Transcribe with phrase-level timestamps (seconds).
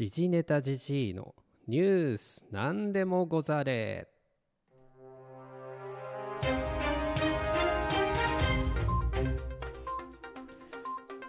[0.00, 1.34] 時事ネタ時事の
[1.68, 4.08] ニュース何でもござれ。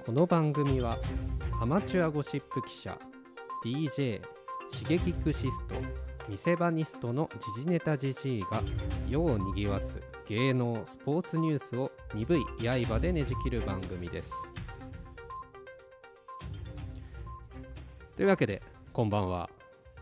[0.05, 0.97] この番組は
[1.60, 2.97] アマチュアゴシップ記者
[3.65, 4.22] DJ
[4.72, 5.76] シゲキクシスト
[6.29, 8.62] 見せ場ニストの時事ネタ時事が
[9.10, 9.99] 世をにぎわす
[10.29, 14.31] 芸能スポーツニュースを鈍い刃でねじ切る番組です。
[18.22, 18.62] というわけで
[18.94, 19.50] こんばんは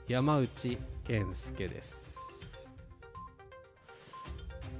[0.09, 2.17] 山内健介です。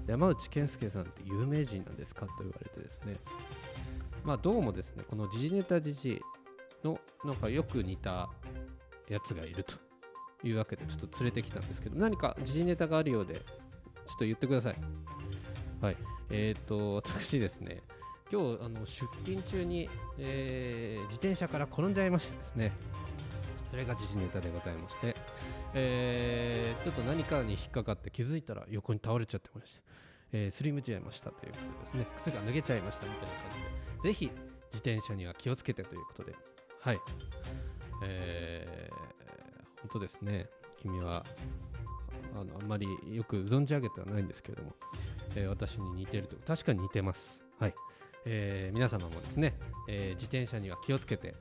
[0.06, 3.16] 山内健介さんって有名人なんですかと言われてですね。
[4.26, 5.06] まあどうもですね。
[5.10, 6.22] この時事ネタ時事
[6.84, 8.30] のなんかよく似た
[9.08, 9.76] やつがいると
[10.46, 13.46] いうわけでちょっと連れてきたんですけど何か時事ネタがあるようでちょっ
[14.20, 14.76] と言ってください。
[15.80, 15.98] はい。
[16.30, 17.84] えっ、ー、と私ですね。
[18.30, 22.74] 今日あの出勤中に、えー、自転車から転んじゃいましてですね。
[23.70, 25.16] それが時事ネタでございまして、
[25.74, 29.82] えー、ちょっと何かに引っかかって気づいたら横に倒れちゃってまして、
[30.32, 32.08] えー、スリムちゃいましたということですね。
[32.18, 34.10] 靴が脱げちゃいましたみたいな感じで。
[34.10, 34.26] ぜひ
[34.72, 36.36] 自転車には気をつけてということで。
[36.82, 37.00] はい。
[38.04, 40.50] えー、本当ですね。
[40.82, 41.24] 君は
[42.34, 44.74] あのあんまりよく存じ上げてはないんですけれども、
[45.36, 46.36] えー、私に似てると。
[46.48, 47.40] 確かに似てます。
[47.60, 47.76] はい。
[48.26, 49.56] えー、皆様もですね、
[49.88, 51.36] えー、自転車には気をつけて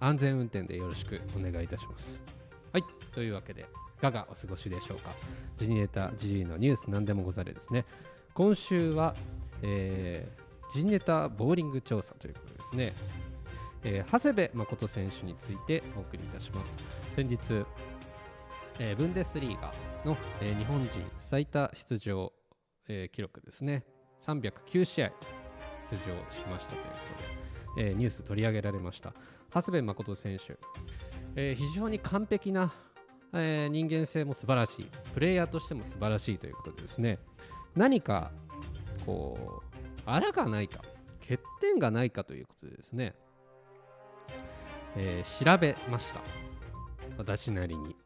[0.00, 2.18] 安全運転でよろしくお願いいたします。
[2.72, 2.84] はい
[3.14, 3.66] というわけで
[3.98, 5.10] いかがお過ごしでしょうか。
[5.58, 7.84] ジニエタ G のニュース何でもござれですね。
[8.32, 9.14] 今週は、
[9.62, 12.92] えー、ジネタボーリング調査ということですね、
[13.82, 16.76] えー、長谷部誠選手についてお送りいたします。
[17.16, 17.66] 先日、
[18.78, 19.72] えー、ブンデスリーガ
[20.04, 22.32] の、えー、日本人最多出場、
[22.88, 23.84] えー、記録ですね。
[24.26, 25.12] 309試合
[25.90, 26.98] 出場しましたというこ
[27.74, 29.12] とで、えー、ニュース取り上げられました。
[29.52, 30.58] 長谷部誠選手、
[31.34, 32.72] えー、非常に完璧な、
[33.32, 34.86] えー、人間性も素晴らしい。
[35.14, 37.18] プレイヤーとしても素晴らしいということでですね。
[37.74, 38.30] 何か
[39.06, 40.82] こうあらがないか
[41.20, 43.14] 欠点がないかということでですね、
[44.96, 46.20] えー、調べました。
[47.18, 47.96] 私なりに、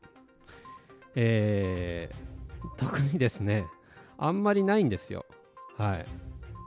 [1.15, 3.67] えー、特にですね
[4.19, 5.25] あんまりないんですよ。
[5.77, 6.05] はい。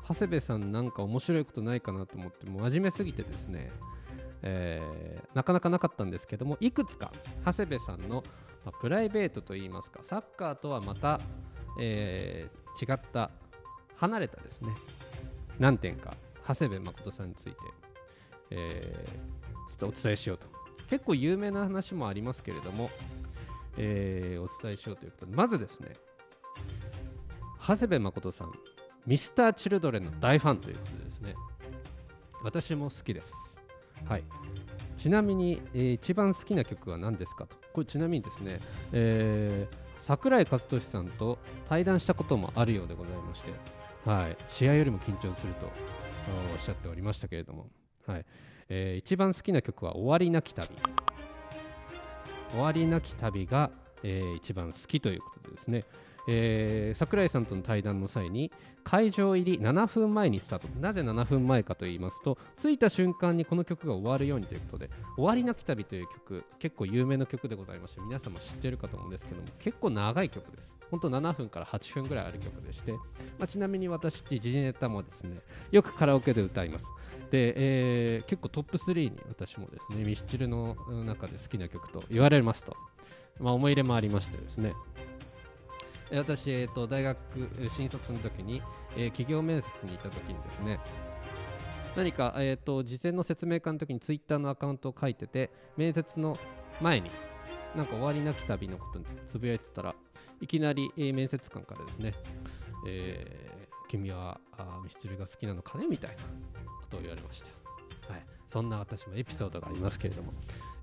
[0.07, 3.71] 長谷部さんなんか面白いことないかなと思っても真面目すぎてですね。
[4.43, 7.11] えー、なかなかなかったんですけどもいくつか
[7.45, 8.23] 長谷部さんの、
[8.65, 11.19] まあ、プライベートといいますかサッカーとはまた、
[11.79, 13.31] えー、違った
[13.95, 14.69] 離れたですね
[15.59, 16.13] 何点か
[16.47, 17.55] 長谷部誠さんについて、
[18.51, 20.47] えー、ちょっとお伝えしようと。
[20.89, 22.89] 結構有名な話もありますけれども、
[23.77, 25.89] えー、お伝えしようということでまずですね
[27.59, 28.51] 長谷部誠さん
[29.05, 31.35] ミスターチルドレンの大ファンということでですね
[32.43, 33.46] 私も好きです。
[34.09, 34.23] はい、
[34.97, 37.55] ちなみに、えー、一番好きな曲は何ですかと。
[37.73, 38.59] これちなみにですね、
[38.91, 41.37] えー、桜井和寿さんと
[41.67, 43.51] 対談したこともあるようでございまして、
[44.05, 45.65] はい、試合よりも緊張すると
[46.53, 47.67] おっしゃっておりましたけれども、
[48.05, 48.25] はい。
[48.69, 50.67] えー、一番好きな曲は「終わりなき旅」
[52.51, 53.71] 終わりなき旅が、
[54.03, 55.83] えー、一番好きということでですね、
[56.27, 58.51] えー、桜井さんとの対談の際に
[58.83, 60.67] 会場入り7分前にスタート。
[60.79, 70.77] なぜ7分前かと言いますと着いた瞬間にこの曲が終わるようにということで「終わりなき旅」という曲結構有名な曲でございまして皆様知ってるかと思うんですけども結構長い曲です。
[70.89, 72.99] 本当7分から8分ぐらいある曲でして、ま
[73.41, 76.89] あ、ちなみに私時事ネタもですねよくカラオケで歌います。
[77.29, 82.77] で、えー、結構トップ3に私もですねミスチルの中で好きな曲と言われますと、
[83.39, 84.73] まあ、思い入れもありましてですね。
[86.11, 87.17] 私、えーと、大学
[87.75, 88.61] 新卒の時に、
[88.95, 90.79] えー、企業面接に行った時にですね
[91.95, 96.37] 何か、えーと、事前の説明会の時にツイッターのアカウントを書いてて面接の
[96.79, 97.09] 前に
[97.75, 99.95] なんか終わりなき旅のことにつぶやいてたら
[100.39, 102.13] いきなり、えー、面接官からですね、
[102.87, 106.23] えー、君はあミスチルが好きなのかねみたいなこ
[106.89, 107.47] とを言われました、
[108.47, 110.33] そんな私もエピソードがありますけれども。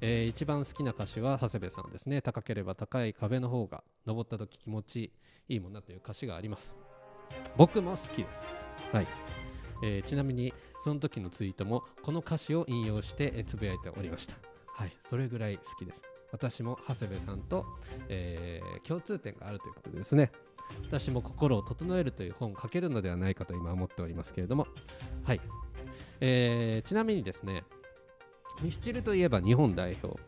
[0.00, 2.20] えー、一番好きな歌詞は長谷部さんですね。
[2.20, 5.12] 高ければ高い壁の方が登った時気持ち
[5.48, 6.74] いいもんなという歌詞があります。
[7.56, 8.94] 僕も好きです。
[8.94, 9.06] はい、
[9.82, 10.52] えー、ちなみに
[10.82, 14.34] その時のツイートもこの歌詞を引用して、えー、つぶやいておりました。
[14.66, 14.96] はい。
[15.08, 16.00] それぐらい好きです。
[16.32, 17.64] 私も長谷部さんと、
[18.08, 20.32] えー、共通点があるということでですね。
[20.82, 24.66] 私も心を整えるという本を書けるのではないかと今思っておりますけれども。
[25.22, 25.40] はい、
[26.20, 27.64] えー、ちなみにですね
[28.62, 30.18] ミスチルといえば日本代表、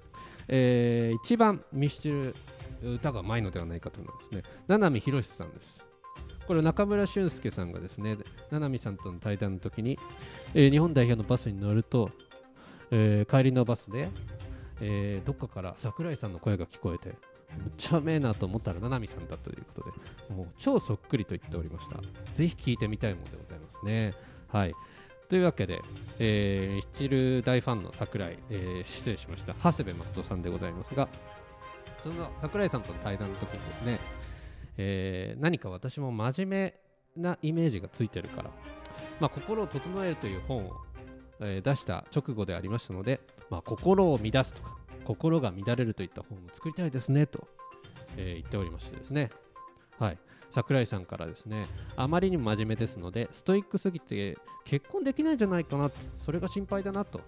[0.49, 2.35] えー、一番ミスチル
[2.83, 5.81] 歌がうまいのではないかと思いますね七海宏さんです。
[6.47, 8.17] これ中村俊輔さんがですね
[8.51, 9.99] 七海さんとの対談の時に、
[10.55, 12.09] えー、日本代表のバスに乗ると、
[12.93, 14.09] えー、帰りのバスで、
[14.81, 19.91] えーどっかから桜井さんの声が聞こえてむっちゃめえなと思ったら七海さんだということ
[20.31, 21.97] でもう超そっくりと言っておりました。
[22.35, 24.15] ぜひ聞いてみたいものでございますね。
[24.47, 24.75] はい。
[25.29, 25.81] というわけで、
[26.19, 29.55] えー、ミッチル大ファンの桜井、えー失礼しました。
[29.55, 31.09] 長谷部誠さんでございますが
[32.01, 33.99] その桜井さんとの対談の時にですね、
[34.77, 36.75] えー何か私も真面
[37.17, 38.51] 目なイメージがついてるから、
[39.21, 40.73] まあ、心を整えるという本を、
[41.41, 43.21] えー出した直後でありましたので、
[43.51, 47.49] まあ、心を乱すとか心が乱れるといった本を作りたいですねと、
[48.17, 49.31] えー言っておりましてですね。
[49.99, 50.19] はい。
[50.51, 51.65] 桜井さんからですね
[51.97, 57.21] あまりにも真面目ですのでストイックすぎて結婚できないんじゃないかなそれが心配だなと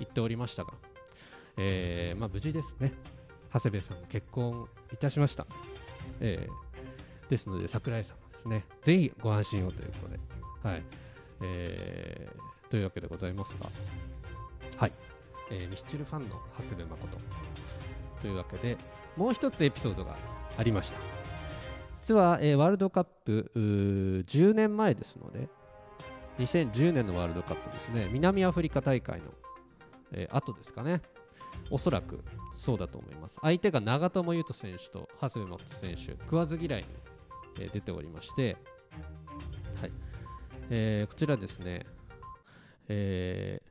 [0.00, 0.72] 言っておりましたが、
[1.56, 2.92] えーまあ、無事ですね。
[3.52, 5.46] 長谷部さん結婚いたしました、
[6.20, 10.18] えーですので桜井さんもですねぜひご安心をということで
[10.68, 10.82] はい。
[11.42, 13.68] えーというわけでございますが
[14.78, 14.92] はい、
[15.52, 17.18] えーミスチルファンの長谷部誠。
[18.20, 18.76] というわけで
[19.16, 20.16] もう一つエピソードが
[20.58, 20.98] ありました。
[22.04, 25.48] 実は、えーワールドカップ10年前ですので
[26.38, 28.10] 2010年のワールドカップですね。
[28.12, 29.26] 南アフリカ大会の、
[30.12, 31.00] えー後ですかね。
[31.70, 32.22] おそらく
[32.56, 33.38] そうだと思います。
[33.40, 36.86] 相手が長友佑都選手と長谷部誠選手食わず嫌いに、
[37.60, 38.58] えー出ておりまして、
[39.80, 39.92] はい。
[40.68, 41.86] えーこちらですね、
[42.88, 43.62] え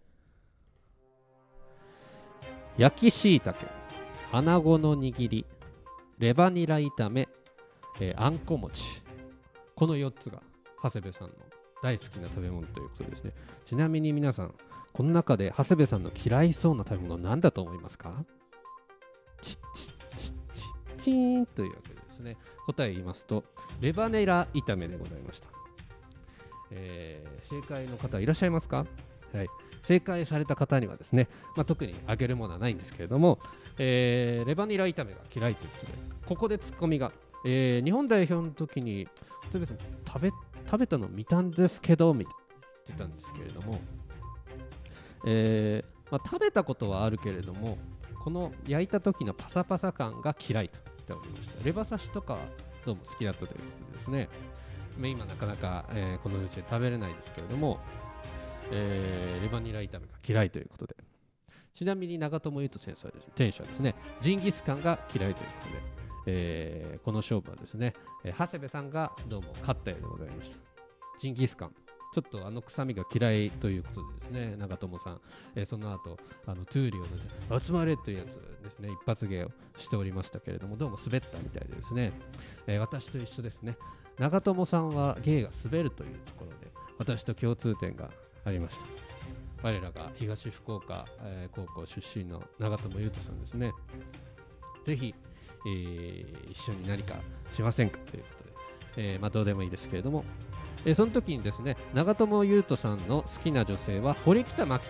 [2.77, 3.67] ー焼きしいたけ
[4.31, 5.45] 穴子の握り
[6.17, 7.29] レバニラ炒め、
[7.99, 9.01] えーあんこ餅。
[9.75, 10.41] この4つが
[10.81, 11.33] 長谷部さんの
[11.81, 13.33] 大好きな食べ物ということですね。
[13.65, 14.53] ちなみに皆さん
[14.93, 18.23] この中で長谷部さんの嫌いそうな食べ物は何だと思いますか？
[19.41, 22.37] チッチッチッチッチーンというわけですね。
[22.65, 23.43] 答え言いますと
[23.81, 25.47] レバニラ炒めでございました、
[26.71, 28.85] えー正解の方いらっしゃいますか？
[29.33, 29.47] はい。
[29.83, 33.39] 正解された方にはですね、まあ、特にあげるものはないんですけれども、
[33.77, 37.11] えーレバニラ炒めが嫌いということでここでツッコミが、
[37.45, 39.07] えー日本代表の時に
[39.51, 40.31] 鶴瓶さん食べ
[40.65, 42.39] 食べたの見たんですけどみたいな
[42.87, 43.79] 言ってたんですけれども、
[45.25, 47.77] えーまあ、食べたことはあるけれども
[48.23, 51.65] この焼いた時のパサパサ感が嫌いと言っておりました。
[51.65, 52.39] レバ刺しとかは
[52.85, 53.55] どうも好きだったというこ
[53.91, 54.29] とですね。
[54.97, 57.79] まあ今なかなか、えーこのうちで食べれないですけれども、
[58.71, 60.95] えーレバニラ炒めが嫌いということで。
[61.73, 65.81] ちなみに長友佑都選手はです、ね、選手はですねジンギスカンが嫌いということで、
[66.25, 67.93] えーこの勝負はですね、
[68.23, 70.57] えー長谷部さんがどうも勝ったようでございました。
[71.19, 71.75] ジンギスカン。
[72.13, 75.21] ちょっとあの臭みが嫌いということでですね長友さん、
[75.55, 82.13] えーその後あのトゥーリオの集まれというやつですね一発芸をしておりましたけれどもどうも滑ったみたいでですね、
[82.67, 83.77] え私と一緒ですね。
[84.19, 88.11] 長友さんは芸が滑るというところで私と共通点が
[88.45, 88.83] ありました。
[89.63, 93.71] 我らが東福岡、え高校出身の長友佑都さんですね。
[94.85, 95.15] ぜひ、
[95.65, 97.15] えー一緒に何か
[97.55, 98.53] しませんかということで、
[98.97, 100.23] えーまあ、どうでもいいですけれども、
[100.85, 104.85] えーその時にですね長友佑都さんの好きな女性は堀北真希。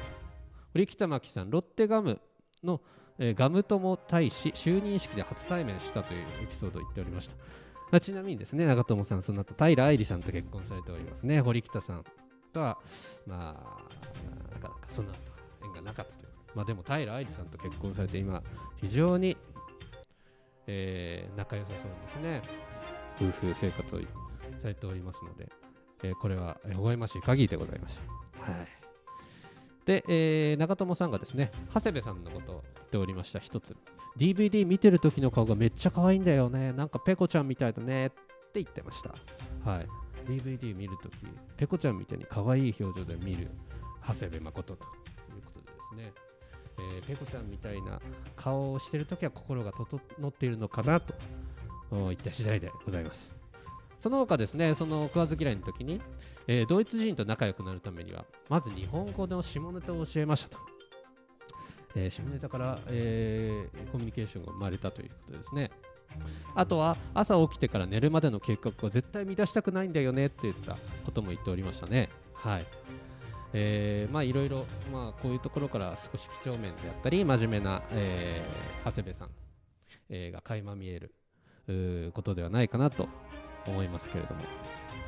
[0.74, 2.20] 堀北真希さんロッテガム
[2.64, 2.82] の、
[3.20, 7.36] えーガム友大使就任式で初対面したというエピソードを言っておりました。
[7.92, 11.42] まあちなみにですね長友さんその後平愛梨さんと結婚されておりますね。
[11.42, 12.04] 堀北さん
[12.52, 12.80] とは
[13.28, 15.14] まあなかなかそんな
[15.64, 16.32] 縁がなかったという。
[16.56, 18.42] まあでも平愛梨さんと結婚されて今
[18.82, 19.38] 非常に、
[20.68, 22.42] えー仲良さそうですね。
[23.20, 24.06] 夫婦生活をさ
[24.68, 25.50] れておりますので、
[26.04, 28.02] えーこれはえー微笑ましい限りでございます。
[28.40, 28.68] はい。
[29.86, 33.76] で、えー長友さんがですね長谷部さんのことを言っておりました一つ。
[34.18, 36.72] DVD 見てる時の顔がめっちゃ可愛いんだよね。
[36.74, 38.08] なんかペコちゃんみたいだね。
[38.08, 38.10] っ
[38.54, 39.10] て言ってました。
[39.70, 39.88] はい。
[40.28, 41.16] DVD 見るとき、
[41.58, 43.50] ペコちゃんみたいに可愛い表情で見る
[44.08, 44.86] 長谷部誠とい
[45.40, 46.14] うことでですね、
[46.96, 48.02] えーペコちゃんみたいな
[48.36, 51.14] 顔をしてるときは心が整っているのかなと
[51.92, 53.32] お言った次第でございます。
[54.00, 56.02] その他ですね、その食わず嫌いの時に、
[56.48, 60.60] えードイツ人と仲良くなるためには、まず日本語の下ネタを教えましたと。
[61.96, 65.72] えー下ネタから、えーコミュニケーションが生まれたということですね。
[66.54, 72.10] あとは朝起きてから寝るまでの計画を絶対乱したくないんだよねって言ったことも言っておりましたね。
[72.34, 72.66] はい。
[73.54, 79.30] えーまあいろいろ、まあこういうところから少し几帳面であったり、真面目な、えー長谷部さん、
[80.10, 83.08] えーが垣間見えることではないかなと
[83.68, 84.42] 思いますけれども。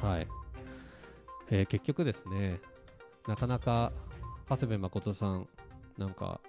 [0.01, 0.27] はい。
[1.49, 2.59] えー結局ですね、
[3.27, 3.91] なかなか
[4.47, 5.47] 長谷部誠さん、
[5.97, 6.39] なんか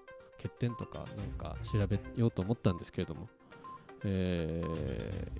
[0.43, 3.29] 欠点とかなんか調べようと思ったんですけれども、
[4.05, 4.61] え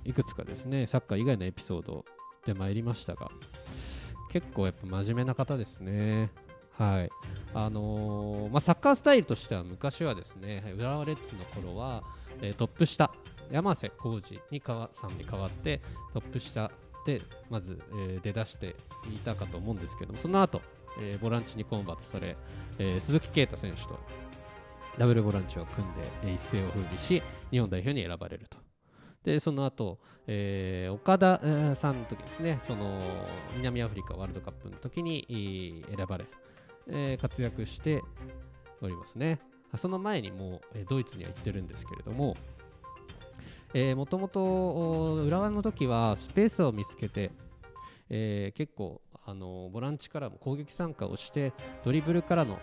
[0.03, 2.03] ーいくつかですね、サッカー以外のエピソード
[2.45, 3.29] で参りましたが、
[4.31, 6.31] 結構やっぱ真面目な方ですね。
[6.77, 7.09] はい。
[7.53, 12.03] あのー、まあ、サッカースタイルとしては昔はですね浦和レッズの頃は、
[12.41, 13.11] えー、トップ下
[13.51, 15.81] 山瀬浩二にかさんに代わって
[16.13, 16.71] トップ下
[17.05, 18.75] でまず、えー、出だして
[19.13, 20.61] いたかと思うんですけどもその後、
[21.01, 22.35] えー、ボランチにコンバートされ、
[22.77, 23.97] え、鈴木啓太選手と
[24.97, 28.57] ダブルボランチを組んで、え、一世を風靡し日本代表に選ばれると。
[29.23, 32.97] でその後、えー、岡田、さんの時ですねその
[33.57, 36.25] 南アフリカワールドカップの時に選ばれ、
[36.89, 38.01] えー、活躍して
[38.81, 39.39] おりますね
[39.77, 42.35] その前にもう、ドイツには行ってるんですけれども
[43.95, 47.31] もともと浦和の時はスペースを見つけて、
[48.09, 51.51] えー、結構あのボランチからも攻撃参加をして
[51.83, 52.59] ドリブルからの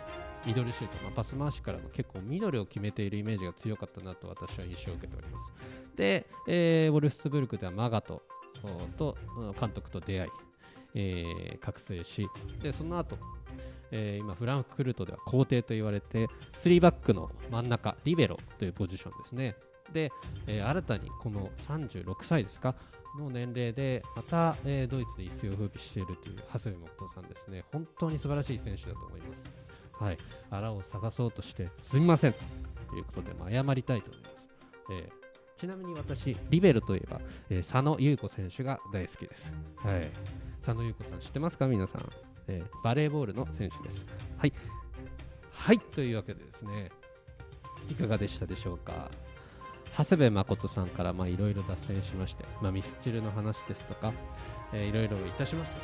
[0.47, 5.53] ミドルシュート、まあ、パス回しからの結構ミドルを決めているイメージが強かったなと私は印象を受けております。
[5.95, 8.23] で、えー、ウォルフスブルクではマガト
[8.97, 9.17] と
[9.61, 10.31] 監督と出会い、
[10.95, 12.27] えー、覚醒し
[12.63, 13.19] でその後、
[13.97, 16.27] えー、今フランクフルトでは皇帝と言われて
[16.65, 19.55] 3バックの真ん中リベロというポジションですね。
[19.93, 20.11] で、
[20.49, 22.75] えー、新たにこの36歳ですか？
[23.17, 27.65] の年齢でまた、えー、ドイツで一世を風靡しているという長谷部木さんですね。
[27.71, 29.43] 本当に素晴らしい選手だと思います。
[29.93, 30.19] はい。
[30.51, 32.33] あらを探そうとしてすみません。
[32.33, 34.35] ということで、謝りたいと思います、
[34.91, 35.25] えー
[35.57, 39.53] ちなみに私、リベルといえば、えー、佐野優子選手が大好きです。
[39.77, 40.11] はい。
[40.67, 41.69] 佐野優子さん知ってますか？
[41.69, 42.13] 皆さん、
[42.49, 44.05] えー、バレーボールの選手です。
[44.37, 44.53] はい。
[45.51, 46.91] はい、というわけでですね、
[47.91, 49.11] いかがでしたでしょうか？
[49.97, 54.13] 長谷部誠さんからいろいろ脱線しまして、まあ、ミスチルの話ですとか、
[54.75, 55.77] いろいろいたしました、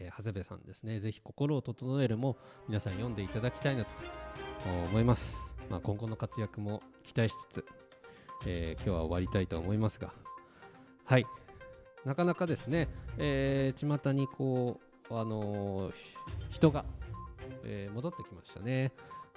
[0.00, 3.90] えー、長谷部さんですね、ぜひ心を整えるも皆さん読んでいただきたいなと
[4.88, 5.36] 思います。
[5.68, 7.64] まあ、今後の活躍も期待しつつ、
[8.46, 10.12] えー、今日は終わりたいと思いますが、
[11.04, 11.26] はい、
[12.06, 15.92] なかなかですね、えー、巷にこう、あの、
[16.50, 16.84] 人が、
[17.64, 18.92] えー、戻ってきましたね。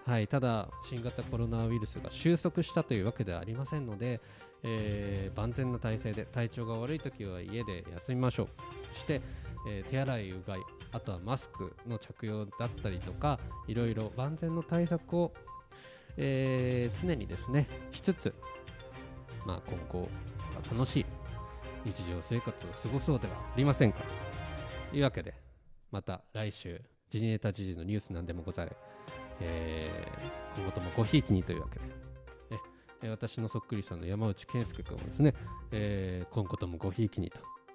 [0.06, 4.22] はい、ただ、新型コロナウイルスが収束したというわけではありませんので、
[4.64, 8.48] えー、万全な体制で体調が悪い時は家で休みましょう。
[8.94, 9.22] そして、
[9.68, 10.60] えー、手洗い、うがい、
[10.92, 15.34] あとはマスクの着用だったりとか、いろいろ万全の対策を、
[16.16, 18.34] えー、常にですね、しつつ、
[19.46, 20.10] まあ、今後、
[20.72, 21.06] 楽しい
[21.86, 24.00] 日常生活を過ごそうではありませんか。
[24.90, 25.34] というわけで、
[25.92, 28.76] また来週、時事ネタ時事のニュースなんでもござれ。
[29.40, 31.86] えー、今後ともごひいきにというわけで、
[33.04, 35.34] え私のそっくりさんの山内健介君もですね、
[35.72, 37.32] えー、今後ともごひいきに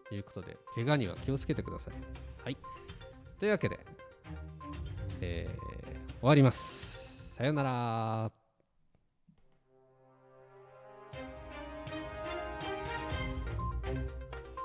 [0.08, 1.94] ということで、怪我には気をつけてください。
[2.44, 2.56] はい。
[3.38, 3.78] というわけで、
[5.20, 7.00] えー、終わります。
[7.36, 8.32] さよなら。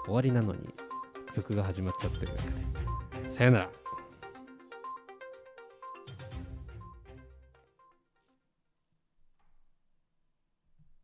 [0.05, 0.73] 終わりなのに
[1.35, 2.43] 曲が始まっちゃってるわけ
[2.81, 2.86] で。
[3.37, 3.86] さよなら。